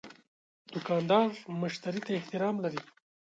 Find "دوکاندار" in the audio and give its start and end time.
0.73-1.27